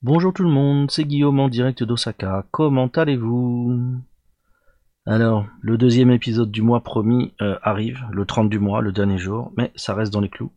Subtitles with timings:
[0.00, 2.46] Bonjour tout le monde, c'est Guillaume en direct d'Osaka.
[2.52, 3.96] Comment allez-vous?
[5.06, 9.18] Alors, le deuxième épisode du mois promis euh, arrive, le 30 du mois, le dernier
[9.18, 10.52] jour, mais ça reste dans les clous.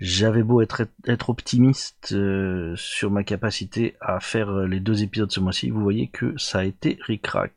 [0.00, 0.84] J'avais beau être,
[1.30, 6.08] optimiste euh, sur ma capacité à faire euh, les deux épisodes ce mois-ci, vous voyez
[6.08, 7.54] que ça a été ric-rac.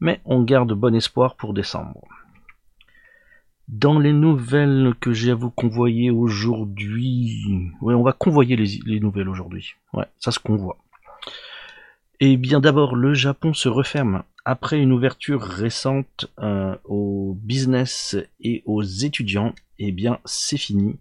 [0.00, 2.00] mais on garde bon espoir pour décembre.
[3.68, 7.42] Dans les nouvelles que j'ai à vous convoyer aujourd'hui,
[7.80, 9.74] ouais, on va convoyer les, nouvelles aujourd'hui.
[9.92, 10.78] Ouais, ça se convoie.
[12.20, 18.62] Eh bien, d'abord, le Japon se referme après une ouverture récente euh, au business et
[18.66, 19.52] aux étudiants.
[19.78, 21.00] Eh bien, c'est fini.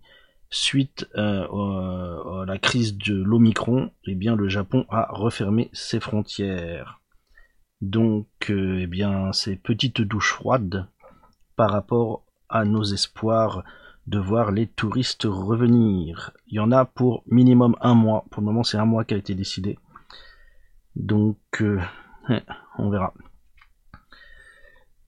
[0.49, 6.99] Suite euh, à la crise de l'Omicron, eh bien, le Japon a refermé ses frontières.
[7.81, 10.87] Donc, euh, eh bien, c'est petite douche froide
[11.55, 12.24] par rapport
[12.55, 13.63] à nos espoirs
[14.07, 16.31] de voir les touristes revenir.
[16.47, 18.23] Il y en a pour minimum un mois.
[18.31, 19.77] Pour le moment, c'est un mois qui a été décidé.
[20.95, 21.81] Donc, euh,
[22.77, 23.13] on verra.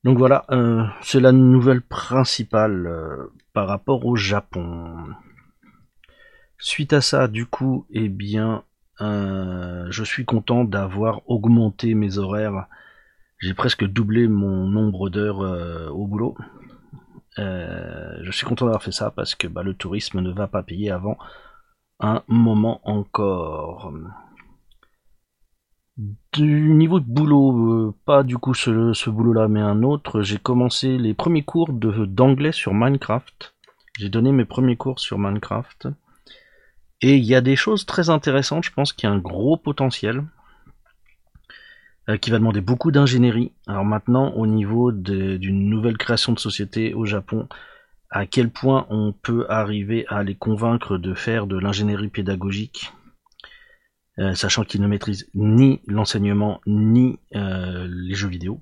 [0.03, 4.97] Donc voilà, euh, c'est la nouvelle principale euh, par rapport au Japon.
[6.57, 8.63] Suite à ça, du coup, eh bien,
[8.99, 12.65] je suis content d'avoir augmenté mes horaires.
[13.39, 16.35] J'ai presque doublé mon nombre d'heures au boulot.
[17.39, 20.63] Euh, je suis content d'avoir fait ça parce que bah, le tourisme ne va pas
[20.63, 21.17] payer avant
[21.99, 23.93] un moment encore.
[26.33, 30.97] Du niveau de boulot, euh, pas du coup ce, boulot-là, mais un autre, j'ai commencé
[30.97, 33.55] les premiers cours d'anglais sur Minecraft.
[33.97, 35.87] J'ai donné mes premiers cours sur Minecraft.
[37.01, 39.57] Et il y a des choses très intéressantes, je pense qu'il y a un gros
[39.57, 40.23] potentiel.
[42.09, 43.51] Euh, qui va demander beaucoup d'ingénierie.
[43.67, 47.49] Alors maintenant, au niveau d'une nouvelle création de société au Japon,
[48.09, 52.93] à quel point on peut arriver à les convaincre de faire de l'ingénierie pédagogique,
[54.19, 58.61] euh, sachant qu'ils ne maîtrisent ni l'enseignement ni euh, les jeux vidéo,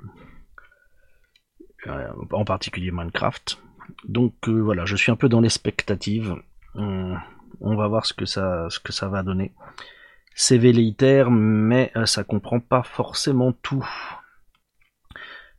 [2.31, 3.59] en particulier Minecraft.
[4.07, 6.35] Donc voilà, je suis un peu dans l'expectative.
[6.73, 7.15] On,
[7.61, 9.53] on va voir ce que ça, ce que ça va donner
[10.35, 13.87] c'est velléitaire, mais euh, ça comprend pas forcément tout.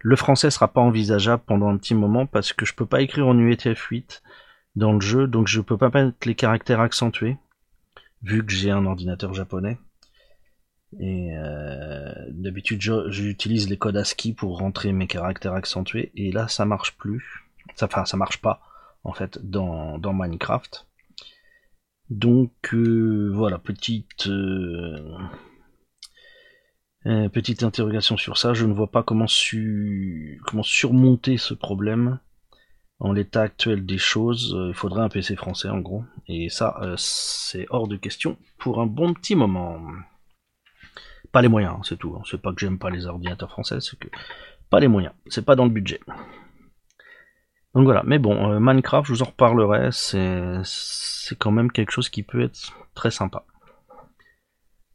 [0.01, 3.27] Le français sera pas envisageable pendant un petit moment parce que je peux pas écrire
[3.27, 4.21] en UTF-8
[4.77, 7.39] dans le jeu, donc je peux pas mettre les caractères accentués,
[8.23, 9.79] vu que j'ai un ordinateur japonais.
[11.01, 16.67] Et euh, d'habitude j'utilise les codes ASCII pour rentrer mes caractères accentués, et là ça
[16.67, 17.47] marche plus.
[17.81, 18.61] Enfin ça marche pas
[19.05, 20.87] en fait dans Minecraft.
[22.11, 25.19] Donc euh, voilà, petite euh,
[27.07, 28.55] euh, petite interrogation sur ça.
[28.55, 29.27] Je ne vois pas comment,
[30.47, 32.21] comment surmonter ce problème
[33.01, 34.57] en l'état actuel des choses.
[34.69, 36.05] Il faudrait un PC français en gros.
[36.29, 39.81] Et ça, c'est hors de question pour un bon petit moment.
[41.33, 42.15] Pas les moyens, hein, c'est tout.
[42.17, 42.23] Hein.
[42.25, 44.09] C'est pas que j'aime pas les ordinateurs français, c'est que
[44.71, 45.13] pas les moyens.
[45.27, 46.01] C'est pas dans le budget.
[47.77, 52.09] Donc voilà, mais bon, euh, Minecraft, je vous en reparlerai, c'est quand même quelque chose
[52.09, 53.45] qui peut être très sympa.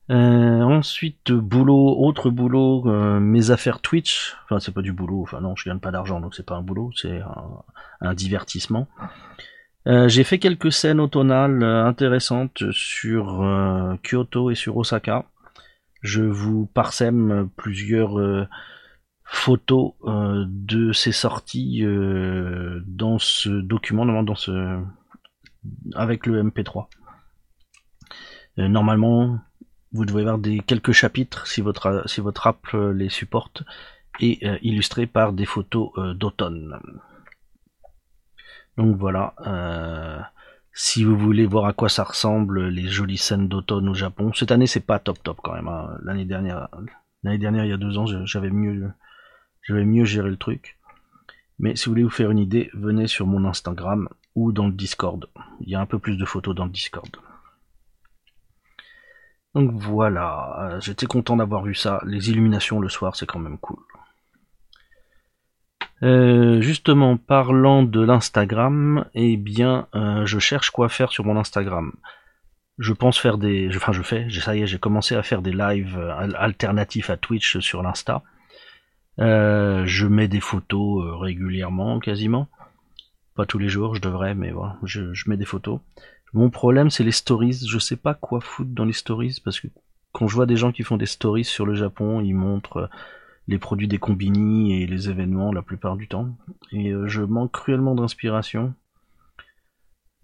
[0.10, 4.36] Euh, ensuite, boulot, autre boulot, euh, mes affaires Twitch.
[4.46, 6.64] Enfin, c'est pas du boulot, enfin non, je gagne pas d'argent, donc c'est pas un
[6.64, 7.22] boulot, c'est
[8.02, 8.88] un, divertissement.
[9.86, 13.46] J'ai fait quelques scènes automnales intéressantes sur
[14.02, 15.26] Kyoto et sur Osaka.
[16.02, 18.48] Je vous parsème plusieurs
[19.32, 24.84] photos euh, de ces sorties euh, dans ce document, dans ce
[25.96, 26.88] avec le MP3.
[28.60, 29.40] Euh, normalement,
[29.94, 33.64] vous devez avoir des quelques chapitres si votre si votre app les supporte
[34.20, 36.78] et illustrés par des photos d'automne.
[38.78, 39.34] Donc voilà.
[40.74, 44.52] si vous voulez voir à quoi ça ressemble les jolies scènes d'automne au Japon, cette
[44.52, 45.70] année c'est pas top top quand même.
[45.70, 45.98] Hein.
[46.04, 46.68] L'année dernière,
[47.24, 48.92] l'année dernière il y a deux ans, j'avais mieux
[49.62, 50.78] je vais mieux gérer le truc.
[51.60, 54.74] Mais si vous voulez vous faire une idée, venez sur mon Instagram ou dans le
[54.74, 55.28] Discord.
[55.60, 57.10] Il y a un peu plus de photos dans le Discord.
[59.54, 62.02] Donc voilà, euh, j'étais content d'avoir vu ça.
[62.06, 63.80] Les illuminations le soir, c'est quand même cool.
[66.04, 71.92] Euh, justement, parlant de l'Instagram, eh bien, euh, je cherche quoi faire sur mon Instagram.
[72.80, 75.52] Je pense faire des, enfin, je fais, ça y est, j'ai commencé à faire des
[75.52, 76.00] lives
[76.36, 78.24] alternatifs à Twitch sur l'Insta.
[79.22, 82.48] Euh, je mets des photos euh, régulièrement, quasiment.
[83.36, 85.80] Pas tous les jours, je devrais, mais voilà, je, mets des photos.
[86.34, 87.66] Mon problème, c'est les stories.
[87.68, 89.68] Je sais pas quoi foutre dans les stories parce que
[90.12, 92.88] quand je vois des gens qui font des stories sur le Japon, ils montrent euh,
[93.48, 96.30] les produits des combini et les événements la plupart du temps.
[96.72, 98.74] Et je manque cruellement d'inspiration.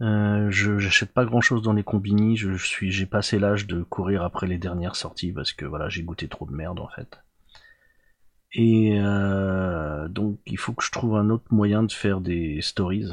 [0.01, 2.37] Euh, je j'achète pas grand chose dans les combini.
[2.37, 6.03] Je, suis j'ai passé l'âge de courir après les dernières sorties parce que voilà j'ai
[6.03, 7.19] goûté trop de merde en fait.
[8.53, 13.11] Et euh, donc il faut que je trouve un autre moyen de faire des stories.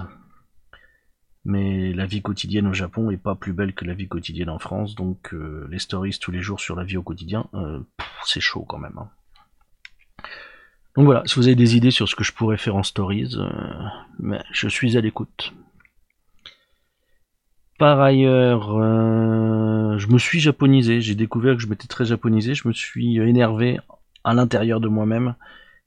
[1.45, 4.59] Mais la vie quotidienne au Japon est pas plus belle que la vie quotidienne en
[4.59, 7.47] France, donc euh, les stories tous les jours sur la vie au quotidien,
[8.25, 8.99] c'est chaud quand même.
[8.99, 9.11] Hein.
[10.97, 13.37] Donc voilà, si vous avez des idées sur ce que je pourrais faire en stories,
[14.53, 15.53] je suis à l'écoute.
[17.79, 21.01] Par ailleurs, euh, je me suis japonisé.
[21.01, 22.55] J'ai découvert que je m'étais très japonisé.
[22.55, 23.79] Je me suis énervé
[24.25, 25.35] à l'intérieur de moi-même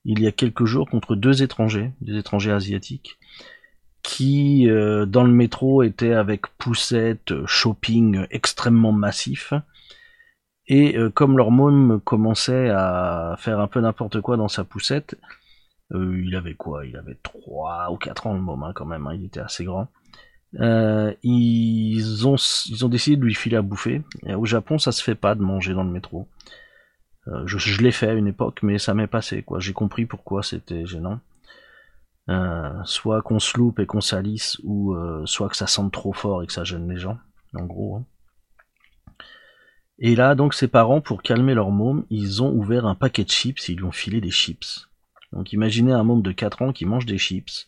[0.07, 3.19] il y a quelques jours contre deux étrangers, des étrangers asiatiques,
[4.01, 9.53] qui euh, dans le métro étaient avec poussette, shopping extrêmement massif.
[10.65, 15.17] Et euh, comme leur môme commençait à faire un peu n'importe quoi dans sa poussette,
[15.93, 16.85] il avait quoi?
[16.85, 19.13] Il avait 3 ou 4 ans le môme hein, quand même, hein.
[19.13, 19.87] il était assez grand.
[20.59, 22.35] Euh, ils, ont,
[22.69, 24.01] ils ont décidé de lui filer à bouffer.
[24.25, 26.27] au Japon, ça se fait pas de manger dans le métro.
[27.27, 29.43] Euh, je, l'ai fait à une époque, mais ça m'est passé.
[29.43, 29.59] quoi.
[29.59, 31.19] J'ai compris pourquoi c'était gênant.
[32.29, 34.95] Euh, soit qu'on se loupe et qu'on salisse, ou
[35.25, 37.17] soit que ça sente trop fort et que ça gêne les gens,
[37.53, 37.97] en gros.
[37.97, 38.05] Hein.
[39.99, 43.29] Et là, donc, ses parents, pour calmer leur môme, ils ont ouvert un paquet de
[43.29, 44.89] chips et ils lui ont filé des chips.
[45.31, 47.67] Donc, imaginez un môme de 4 ans qui mange des chips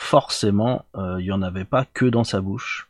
[0.00, 2.88] forcément, euh, il n'y en avait pas que dans sa bouche.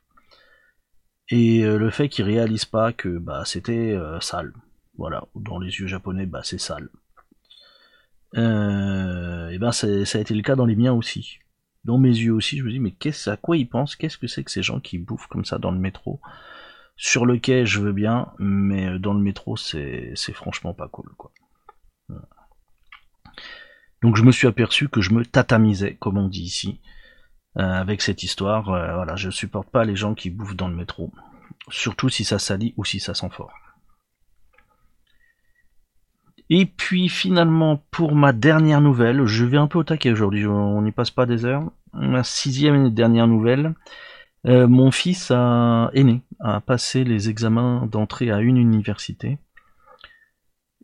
[1.29, 4.53] Et euh, le fait qu'il réalise pas que bah, c'était euh, sale.
[5.01, 6.91] Voilà, dans les yeux japonais, bah, c'est sale.
[8.35, 11.39] et ben ça a été le cas dans les miens aussi.
[11.85, 13.97] Dans mes yeux aussi, je me dis mais qu'est-ce à quoi ils pensent?
[13.97, 16.21] Qu'est-ce que c'est que ces gens qui bouffent comme ça dans le métro?
[16.97, 21.11] Sur le quai, je veux bien, mais dans le métro, c'est franchement pas cool.
[24.03, 26.83] Donc je me suis aperçu que je me tatamisais, comme on dit ici,
[27.57, 28.69] euh, avec cette histoire.
[28.69, 31.11] Euh, voilà, je supporte pas les gens qui bouffent dans le métro,
[31.71, 33.55] surtout si ça salit ou si ça sent fort.
[36.51, 40.83] Et puis finalement, pour ma dernière nouvelle, je vais un peu au taquet aujourd'hui, on
[40.83, 41.71] n'y passe pas des heures.
[41.93, 43.75] Ma sixième et dernière nouvelle,
[44.47, 49.39] euh, mon fils a, est né, a passé les examens d'entrée à une université.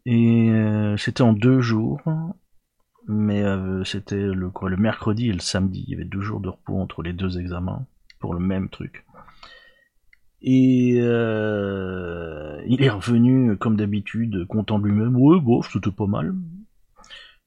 [0.08, 0.52] Et
[0.96, 2.00] c'était en deux jours
[3.08, 5.84] mais euh, c'était le mercredi et le samedi.
[5.86, 7.86] Il y avait deux jours de repos entre les deux examens
[8.18, 9.04] pour le même truc.
[10.42, 11.75] Et euh,
[12.66, 15.16] il est revenu comme d'habitude, content de lui-même.
[15.16, 16.34] Ouais, bon, c'était pas mal.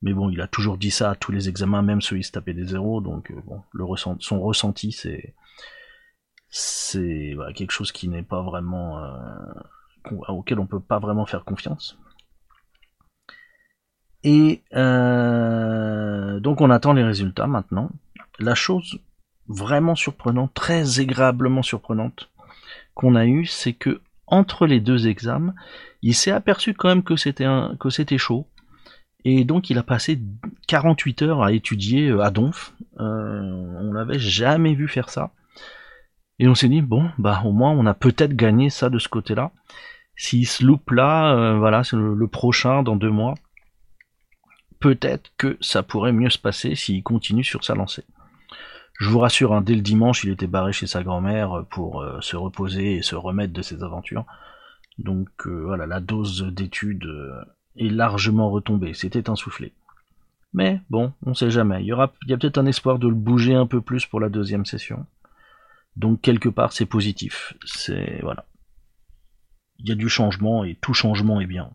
[0.01, 2.31] Mais bon, il a toujours dit ça à tous les examens, même ceux il se
[2.31, 3.01] tapait des zéros.
[3.01, 5.35] Donc euh, bon, son ressenti, c'est
[6.49, 8.99] c'est quelque chose qui n'est pas vraiment
[10.29, 11.97] auquel on peut pas vraiment faire confiance.
[14.23, 17.89] Et euh, donc on attend les résultats maintenant.
[18.39, 18.99] La chose
[19.47, 22.29] vraiment surprenante, très agréablement surprenante
[22.93, 25.53] qu'on a eue, c'est que entre les deux examens,
[26.01, 28.47] il s'est aperçu quand même que c'était chaud.
[29.25, 30.21] Et donc il a passé
[30.67, 32.73] 48 heures à étudier euh, à Donf.
[32.99, 33.41] Euh,
[33.81, 35.31] on n'avait jamais vu faire ça.
[36.39, 39.09] Et on s'est dit bon bah au moins on a peut-être gagné ça de ce
[39.09, 39.51] côté-là.
[40.15, 43.35] S'il se loupe là, voilà, c'est le, prochain dans deux mois
[44.79, 48.05] peut-être que ça pourrait mieux se passer s'il continue sur sa lancée.
[48.99, 52.19] Je vous rassure, hein, dès le dimanche, il était barré chez sa grand-mère pour euh,
[52.21, 54.25] se reposer et se remettre de ses aventures.
[54.97, 57.41] Donc euh, voilà, la dose d'études euh,
[57.77, 58.93] est largement retombée.
[58.93, 59.73] C'était un soufflé.
[60.53, 61.81] Mais bon, on sait jamais.
[61.81, 64.05] Il y aura, il y a peut-être un espoir de le bouger un peu plus
[64.05, 65.05] pour la deuxième session.
[65.95, 67.53] Donc quelque part, c'est positif.
[67.65, 68.45] C'est voilà.
[69.79, 71.71] Il y a du changement et tout changement est bien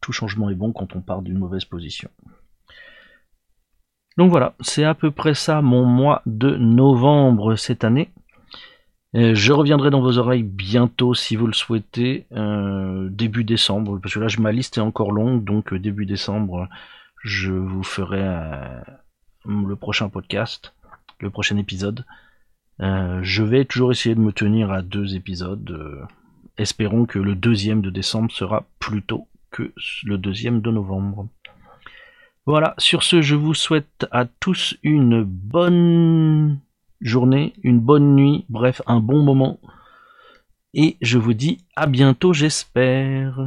[0.00, 2.10] tout changement est bon quand on part d'une mauvaise position.
[4.16, 8.10] Donc voilà, c'est à peu près ça mon mois de novembre cette année.
[9.16, 14.14] Euh, je reviendrai dans vos oreilles bientôt si vous le souhaitez, euh, début décembre, parce
[14.14, 16.68] que là ma liste est encore longue, donc euh, début décembre
[17.22, 18.22] je vous ferai
[19.44, 20.74] le prochain podcast,
[21.18, 22.06] le prochain épisode.
[22.78, 26.08] je vais toujours essayer de me tenir à deux épisodes.
[26.56, 29.74] espérons que le deuxième de décembre sera plus tôt que
[30.04, 31.28] le deuxième de novembre.
[32.50, 36.58] Voilà, sur ce, je vous souhaite à tous une bonne
[37.00, 39.60] journée, une bonne nuit, bref, un bon moment.
[40.74, 43.38] Et je vous dis à bientôt, j'espère.